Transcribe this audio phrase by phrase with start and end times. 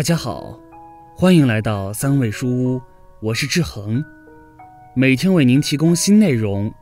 [0.00, 0.58] 大家好，
[1.14, 2.80] 欢迎来到三味书屋，
[3.20, 4.02] 我是志恒，
[4.94, 6.72] 每天为您提供新内容，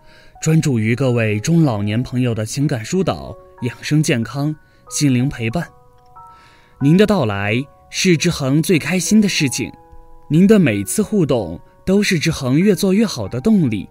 [0.41, 4.55] 专注于各位中老年朋友的情感疏导、养生健康、
[4.89, 5.67] 心灵陪伴。
[6.81, 7.57] 您的到来
[7.91, 9.73] 是志恒最开心的事情，
[10.31, 13.89] 您的每次互动都是志恒越做越好的动力。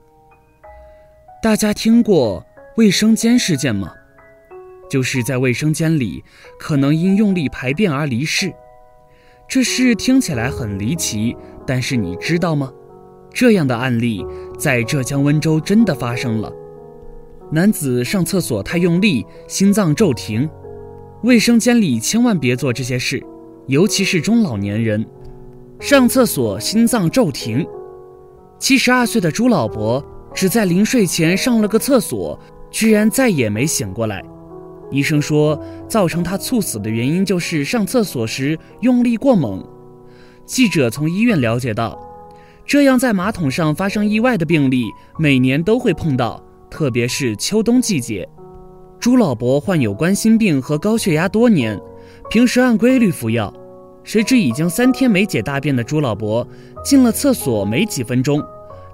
[1.44, 2.46] 大家听过
[2.78, 3.94] 卫生间事件吗？
[4.90, 6.24] 就是在卫生间里，
[6.58, 8.54] 可能因用力排便而离世。
[9.50, 12.70] 这事听起来很离奇，但是你知道吗？
[13.34, 14.26] 这样的案例
[14.58, 16.52] 在浙江温州真的发生了。
[17.50, 20.50] 男子上厕所太用力，心脏骤停。
[21.24, 23.24] 卫生间里千万别做这些事，
[23.68, 25.06] 尤其是中老年人。
[25.80, 27.66] 上厕所心脏骤停。
[28.60, 30.04] 七十二岁的朱老伯
[30.34, 32.38] 只在临睡前上了个厕所，
[32.70, 34.22] 居然再也没醒过来。
[34.90, 39.64] 医生说，造成他猝死的原因就是上厕所时用力过猛。
[40.46, 42.00] 记者从医院了解到，
[42.66, 44.86] 这样在马桶上发生意外的病例
[45.18, 48.28] 每年都会碰到，特别是秋冬季节。
[49.00, 51.80] 朱老伯患有冠心病和高血压多年，
[52.30, 53.54] 平时按规律服药，
[54.04, 56.48] 谁知已经三天没解大便的朱老伯
[56.84, 58.42] 进了厕所没几分钟，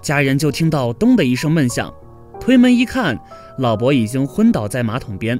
[0.01, 1.93] 家人就听到咚的一声闷响，
[2.39, 3.17] 推门一看，
[3.59, 5.39] 老伯已经昏倒在马桶边。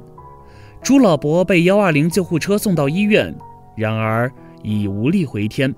[0.84, 3.34] 朱老伯被幺二零救护车送到医院，
[3.74, 4.30] 然而
[4.62, 5.74] 已无力回天。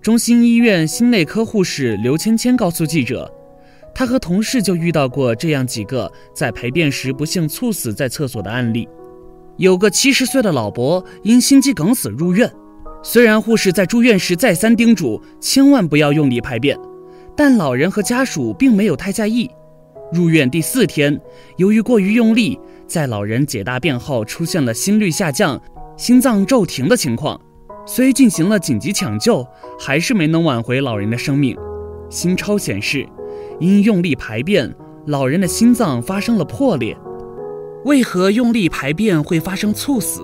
[0.00, 3.30] 中心医院心内科护士刘芊芊告诉记者，
[3.94, 8.88] 她和同事就遇到过这样几个在排便时不幸猝死在厕所的案例。
[9.58, 12.50] 有个七十岁的老伯因心肌梗死入院，
[13.02, 16.74] 虽然护士在住院时再三叮嘱千万不要用力排便，
[17.36, 19.50] 但老人和家属并没有太在意。
[20.12, 21.18] 入院第四天，
[21.56, 22.58] 由于过于用力。
[22.86, 25.58] 在老人解大便后，出现了心率下降、
[25.96, 27.40] 心脏骤停的情况，
[27.86, 29.46] 虽进行了紧急抢救，
[29.80, 31.56] 还是没能挽回老人的生命。
[32.10, 33.08] 心超显示，
[33.58, 34.70] 因用力排便，
[35.06, 36.94] 老人的心脏发生了破裂。
[37.86, 40.20] 为何用力排便会发生猝死？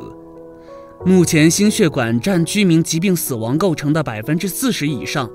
[1.06, 5.30] 目前，心血管占居民疾病死亡构成的百分之四十以上，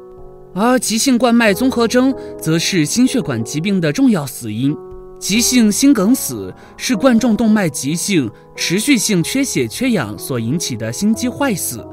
[0.56, 4.76] 而急性冠脉综合征则是心血管疾病的重要死因。
[5.20, 11.86] 急性心梗死是冠状动脉急性持续性缺血缺氧所引起的心肌坏死。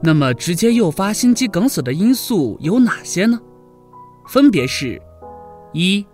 [0.00, 3.40] 那么，直接诱发心肌梗死的因素有哪些呢？
[4.28, 5.00] 分别是：
[5.72, 6.06] 一、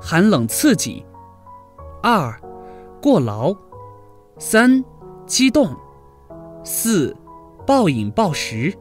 [0.00, 1.04] 寒冷刺激；
[2.02, 2.38] 二、
[3.00, 3.54] 过劳；
[4.38, 4.84] 三、
[5.26, 5.68] 激动；
[6.64, 7.16] 四、
[7.66, 8.72] 暴饮暴食；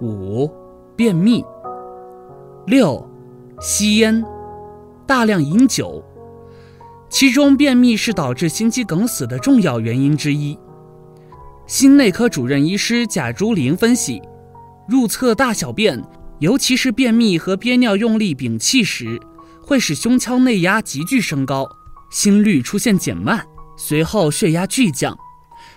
[0.00, 0.48] 五、
[0.94, 1.42] 便秘；
[2.68, 3.02] 六、
[3.62, 4.22] 吸烟，
[5.06, 6.04] 大量饮酒。
[7.08, 10.54] 其中，便秘是导致心肌梗死的重要原因之一。
[11.66, 14.20] 心内科主任医师贾朱玲分析，
[14.86, 16.04] 入厕大小便，
[16.40, 19.18] 尤其是便秘和憋尿用力屏气时，
[19.62, 21.66] 会使胸腔内压急剧升高，
[22.10, 23.42] 心率出现减慢，
[23.78, 25.16] 随后血压剧降，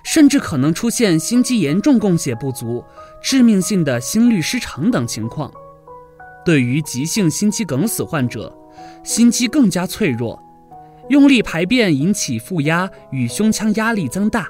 [0.04, 2.84] 甚至可能出现心肌严重供血不足、
[3.24, 5.50] 致命性的心律失常等情况。
[6.46, 8.56] 对于急性心肌梗死患者，
[9.04, 10.42] 心肌更加脆弱。
[11.10, 14.48] 用力排便引起负压与胸腔压力增大，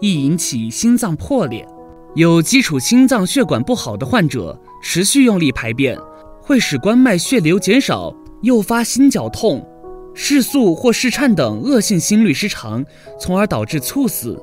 [0.00, 1.66] 易引起心脏破裂。
[2.14, 5.98] 有基础心脏血管不好的患者，持续用力排便
[6.40, 9.66] 会使冠脉血流减少，诱发心绞痛、
[10.14, 12.84] 室速或室颤等恶性心律失常，
[13.18, 14.40] 从而导致猝死。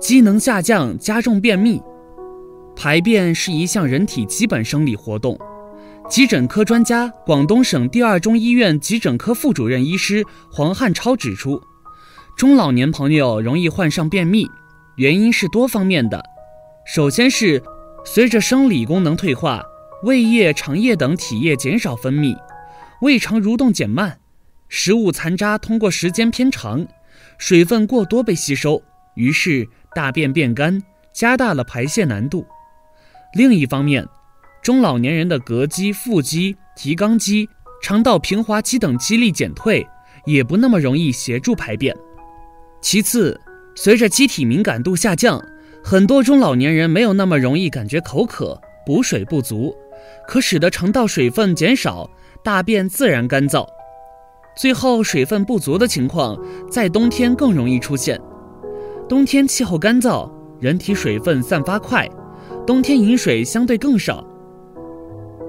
[0.00, 1.80] 机能下降加重便秘。
[2.74, 5.38] 排便是一项人体基本生理活动。
[6.08, 10.22] 急诊科专家、广东省第二中医院急诊科副主任医师
[10.52, 11.60] 黄汉超指出，
[12.36, 14.46] 中老年朋友容易患上便秘，
[14.96, 16.22] 原因是多方面的。
[16.86, 17.62] 首先是
[18.04, 19.62] 随着生理功能退化，
[20.02, 22.36] 胃液、肠液等体液减少分泌，
[23.00, 24.18] 胃肠蠕动减慢，
[24.68, 26.86] 食物残渣通过时间偏长，
[27.38, 28.82] 水分过多被吸收，
[29.14, 30.82] 于是大便变干，
[31.14, 32.46] 加大了排泄难度。
[33.32, 34.06] 另一方面，
[34.64, 37.46] 中老年人的膈肌、腹肌、提肛肌、
[37.82, 39.86] 肠道平滑肌等肌力减退，
[40.24, 41.94] 也不那么容易协助排便。
[42.80, 43.38] 其次，
[43.76, 45.38] 随着机体敏感度下降，
[45.84, 49.76] 很多中老年人没有那么容易感觉口渴，补水不足，
[50.26, 52.08] 可使得肠道水分减少，
[52.42, 53.66] 大便自然干燥。
[54.56, 58.18] 最后，水分不足的情况在冬天更容易出现。
[59.06, 62.08] 冬天气候干燥，人体水分散发快，
[62.66, 64.26] 冬天饮水相对更少。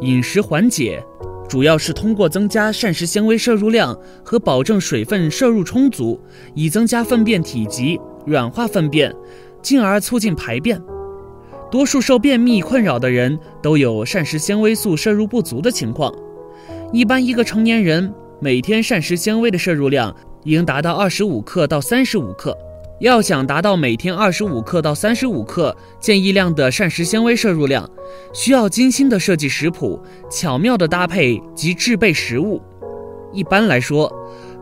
[0.01, 1.01] 饮食缓解，
[1.47, 6.19] 主要是通过增加膳食纤维摄入量和保证水分摄入充足，
[6.53, 9.13] 以增加粪便体积，软化粪便，
[9.61, 10.81] 进而促进排便。
[11.71, 16.13] 多数受便秘困扰的人都有膳食纤维素摄入不足的情况。
[16.91, 20.13] 一般一个成年人每天膳食纤维的摄入量
[20.43, 22.55] 应达到二十五克到三十五克。
[22.99, 27.89] 要想达到每天二十五克到三十五克建议量的膳食纤维摄入量，
[28.33, 30.01] 需要精心的设计食谱，
[30.31, 32.61] 巧妙的搭配及制备食物。
[33.33, 34.09] 一般来说，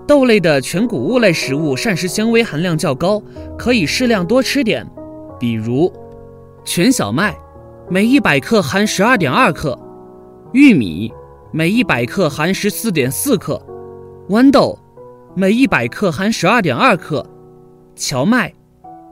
[0.08, 3.22] 豆类的全谷物类食物膳食纤维含量较高，
[3.56, 4.84] 可以适量多吃点。
[5.40, 5.94] 比如，
[6.66, 7.38] 全小麦，
[7.88, 9.78] 每一百克含十二点二克；
[10.54, 11.14] 玉米，
[11.52, 13.62] 每一百克含十四点四克；
[14.30, 14.80] 豌豆，
[15.36, 17.24] 每一百克含十二点二克。
[17.96, 18.52] 荞麦，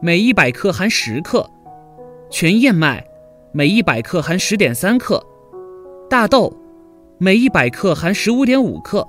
[0.01, 1.45] 每一百克含十克；
[2.31, 3.05] 全燕麦，
[3.51, 5.19] 每一百克含十点三克；
[6.09, 6.51] 大豆，
[7.19, 9.07] 每一百克含十五点五克。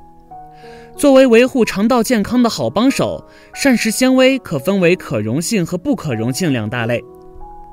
[0.95, 7.03] 作为维护肠道健康的好帮手，膳食纤维可分为可溶性和不可溶性两大类。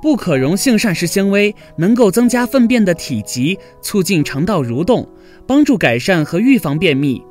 [0.02, 5.06] 不可溶性膳食纤维能够增加粪便的体积，促进肠道蠕动，
[5.46, 7.22] 帮助改善和预防便秘。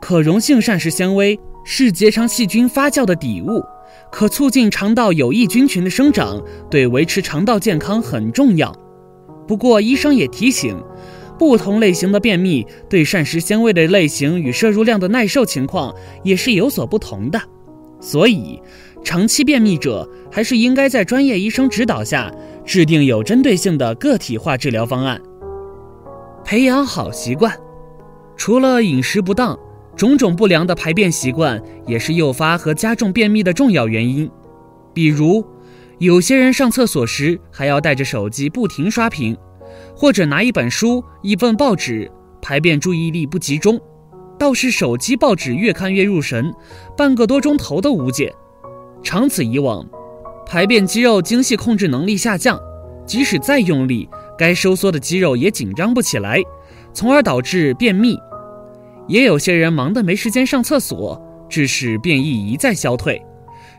[0.00, 1.38] 可溶性膳食纤维
[1.70, 3.62] 是结肠细菌发酵的底物。
[4.10, 8.74] 可促进肠道有益菌群的生长，对维持肠道健康很重要。
[9.46, 10.74] 不过，医生也提醒，
[11.38, 15.94] 不同类型的便秘对膳食纤维的类型与摄入量的耐受情况
[16.24, 17.38] 也是有所不同的。
[18.00, 18.58] 所以，
[19.04, 22.32] 长期便秘者还是应该在专业医生指导下
[22.64, 25.20] 制定有针对性的个体化治疗方案，
[26.46, 27.54] 培养好习惯。
[28.38, 29.58] 除了饮食不当。
[29.98, 34.30] 种种不良的排便习惯也是诱发和加重便秘的重要原因，
[34.94, 35.44] 比如，
[35.98, 39.36] 有些人上厕所时还要带着手机不停刷屏，
[39.96, 42.08] 或者拿一本书、一份报纸，
[42.40, 43.76] 排便注意力不集中，
[44.38, 46.54] 倒是手机、报纸越看越入神，
[46.96, 48.32] 半个多钟头都无解。
[49.02, 49.84] 长此以往，
[50.46, 52.56] 排便肌肉精细控制能力下降，
[53.04, 54.08] 即使再用力，
[54.38, 56.40] 该收缩的肌肉也紧张不起来，
[56.94, 58.16] 从而导致便秘。
[59.08, 63.20] 也有些人忙得没时间上厕所，致使便意一再消退，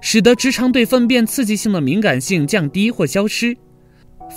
[0.01, 3.55] 使得直肠对粪便刺激性的敏感性降低或消失，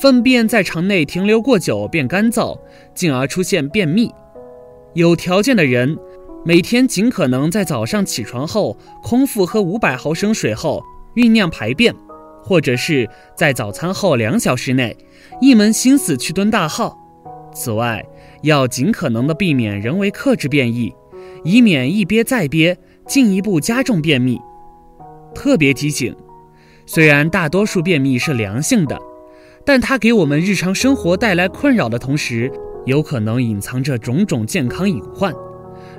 [0.00, 2.58] 粪便在肠内停留过久变干燥，
[2.94, 4.10] 进而出现便秘。
[4.94, 5.96] 有条件的人，
[6.44, 10.82] 每天尽可能在早上起床后空腹喝五百毫升水后
[11.16, 11.94] 酝酿排便，
[12.42, 14.94] 或者是在早餐后两小时内
[15.40, 16.98] 一门心思去蹲大号。
[17.54, 18.04] 此外，
[18.42, 20.92] 要尽可能的避免人为克制便意，
[21.44, 24.38] 以免一憋再憋，进一步加重便秘。
[25.34, 26.14] 特别提醒：
[26.86, 28.98] 虽然大多数便秘是良性的，
[29.64, 32.52] 但它给我们日常生活带来困扰的同时，
[32.84, 35.32] 有可能隐藏着种种健康隐患，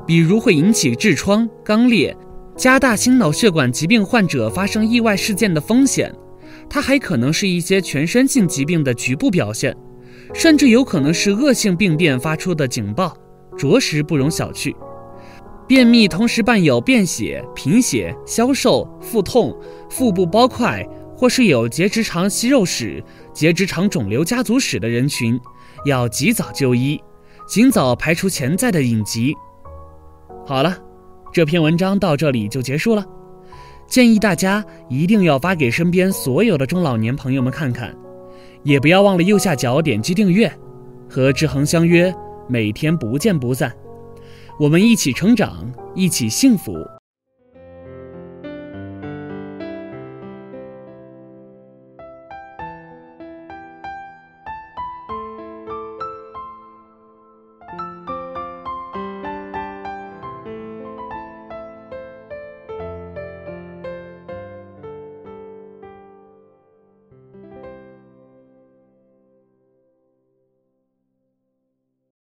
[0.06, 2.16] 比如会引起痔疮、肛裂，
[2.58, 6.14] 加大心脑血管疾病患者发生意外事件的风险。
[6.70, 9.76] 它还可能是一些全身性疾病的局部表现。
[10.34, 13.16] 甚至有可能是恶性病变发出的警报，
[13.58, 14.76] 着实不容小觑。
[15.68, 19.58] 便秘同时伴有便血、贫血、消瘦、腹痛、
[19.90, 20.86] 腹部包块，
[21.16, 23.02] 或是有结直肠息肉史、
[23.32, 25.40] 结直肠肿瘤家族史的人群，
[25.86, 27.02] 要及早就医，
[27.48, 29.34] 尽早排除潜在的隐疾。
[30.46, 30.78] 好了，
[31.32, 33.06] 这篇文章到这里就结束了。
[33.88, 37.96] 建议大家一定要发给身边所有的中老年朋友们看看。
[38.64, 40.52] 也不要忘了右下角点击订阅，
[41.10, 42.14] 和志恒相约，
[42.48, 43.72] 每天不见不散。
[44.60, 46.74] 我们一起成长，一起幸福。